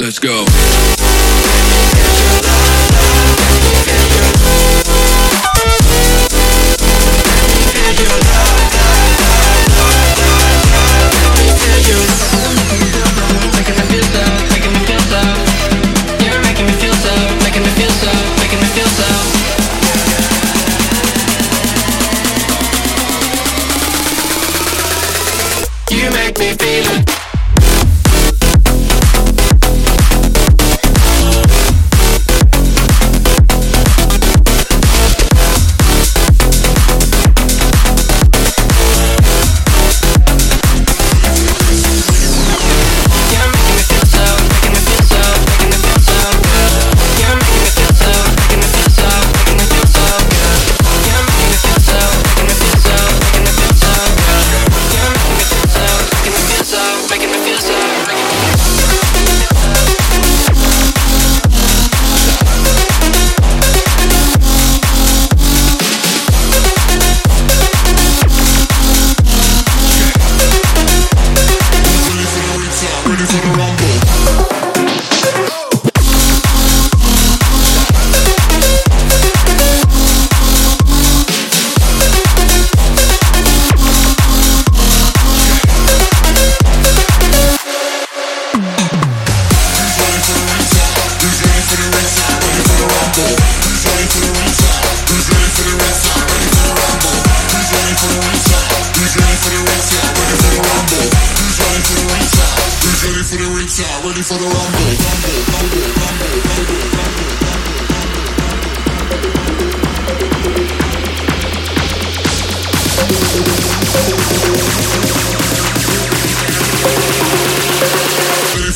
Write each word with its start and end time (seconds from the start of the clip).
Let's 0.00 0.20
go. 0.20 0.44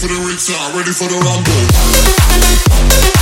for 0.00 0.08
the 0.08 0.18
rickshaw, 0.26 0.74
ready 0.74 0.92
for 0.92 1.08
the 1.08 1.18
rumble. 1.20 3.19